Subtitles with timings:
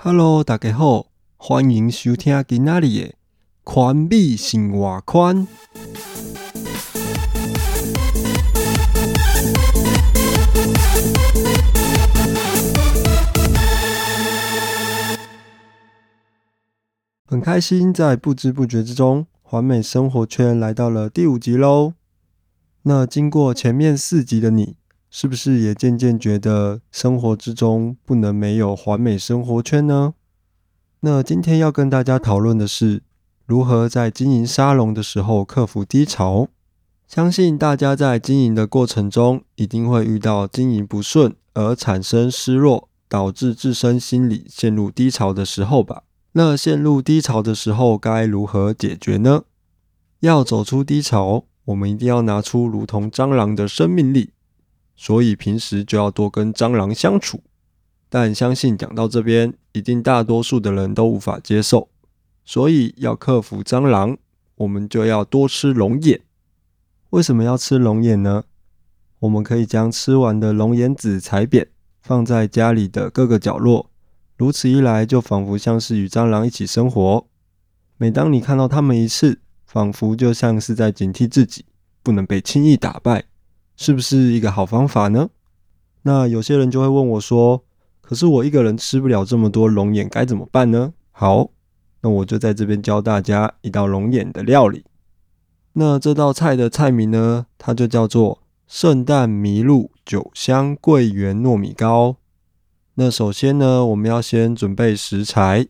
[0.00, 2.88] Hello，大家好，欢迎收听今仔日的
[3.64, 5.44] 《宽米生活宽》。
[17.26, 21.94] 很开心，在不知不觉之中，环美生活圈来到了第五集喽。
[22.82, 24.76] 那经过前面四集的你，
[25.10, 30.14] 是不是也渐渐觉得生活之中不能没有环美生活圈呢？
[31.00, 33.02] 那今天要跟大家讨论的是，
[33.46, 36.48] 如何在经营沙龙的时候克服低潮。
[37.06, 46.02] 相信大家在经营的过程中，一定会遇到经营不顺而产生失落，导致自身心理陷入低潮的时候吧。
[46.32, 49.44] 那陷入低潮的时候该如何解决呢？
[50.20, 54.32] 要走出低潮，我们一定要拿出如同蟑螂的生命力，
[55.00, 57.40] 所以平时就要多跟蟑螂相处。
[58.08, 61.88] 但相信讲到这边，一定大多数的人都无法接受，
[62.44, 64.18] 所以要克服蟑螂，
[64.56, 66.20] 我们就要多吃龙眼。
[67.10, 68.44] 为什么要吃龙眼呢？
[69.20, 71.68] 我们可以将吃完的龙眼籽踩扁，
[72.02, 73.90] 放在家里的各个角落。
[74.36, 77.26] 如此一来，就仿佛像是与蟑螂一起生活。
[77.96, 81.64] 每当你看到它们一次，仿佛就像是在警惕自己，
[82.02, 83.24] 不能被轻易打败，
[83.78, 85.30] 是不是一个好方法呢？
[86.02, 87.64] 那有些人就会问我说
[88.02, 91.50] ：“可是我一个人吃不了这么多龙眼，该怎么办呢？”好，
[92.00, 94.84] 那我就在这边教大家一道龙眼的料理。
[95.74, 102.16] 那这道菜的菜名呢，它就叫做圣诞麋鹿酒香桂圆糯米糕。
[102.94, 105.68] 那首先呢，我们要先准备食材。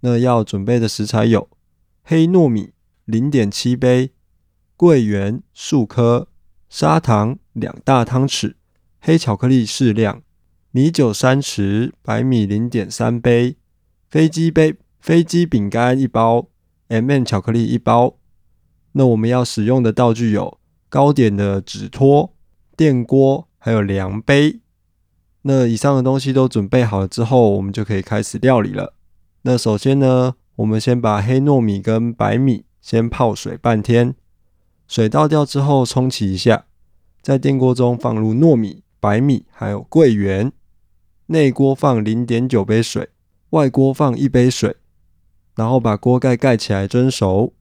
[0.00, 1.48] 那要准备的食材有
[2.02, 2.74] 黑糯米
[3.06, 4.12] 零点七杯、
[4.76, 6.28] 桂圆数颗、
[6.78, 8.52] 砂糖两大汤匙、
[9.00, 10.20] 黑巧克力适量、
[10.72, 13.56] 米酒三匙、白米零点三杯、
[14.10, 16.48] 飞机杯飞机饼干一包、
[16.88, 18.18] M&M 巧克力一包。
[18.92, 20.58] 那我们要使用的道具有
[20.90, 22.34] 糕点的纸托、
[22.76, 24.60] 电锅，还有量杯。
[25.44, 28.92] 那以上的东西都准备好了之后，我们就可以开始料理了。
[29.44, 34.14] 那首先呢，我们先把黑糯米跟白米先泡水半天，
[34.88, 36.66] 水倒掉之后冲洗一下，
[37.22, 40.52] 在电锅中放入糯米、白米还有桂圆，
[41.26, 43.08] 内锅放零点九杯水，
[43.50, 44.76] 外锅放一杯水，
[45.54, 47.52] 然后把锅盖盖起来蒸熟。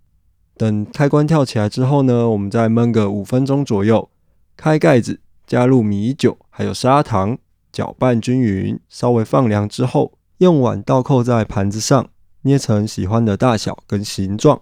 [0.58, 4.10] 等开关跳起来之后呢，我们再焖个五分钟左右，
[4.56, 7.38] 开盖子，加入米酒还有砂糖。
[7.72, 12.10] 搅拌均匀，稍微放凉之后，用碗倒扣在盘子上，
[12.44, 14.62] 捏成喜欢的大小跟形状。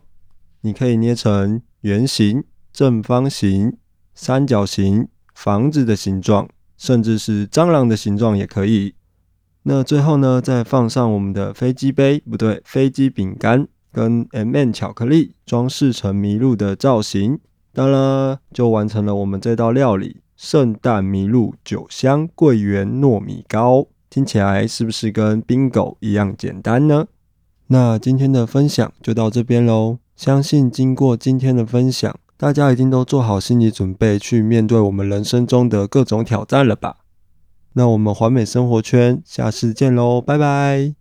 [0.62, 3.78] 你可以捏成圆形、正方形、
[4.16, 8.96] 三角形、房子的形状，甚至是蟑螂的形状也可以。
[9.62, 17.40] 那最后呢，再放上我们的飞机杯，不对，飞机饼干跟 M&M 巧克力，装饰成麋鹿的造型。
[17.72, 20.22] 当然，就完成了我们这道料理。
[20.36, 27.06] 圣诞麋鹿酒香桂圆糯米糕，听起来是不是跟 bingo 一样简单呢？
[27.68, 30.00] 那今天的分享就到这边喽。
[30.16, 32.14] 相信经过今天的分享，
[32.44, 36.98] 大家已经都做好心理准备去面对我们人生中的各种挑战了吧？
[37.72, 40.92] 那我们环美生活圈下次见喽，拜拜。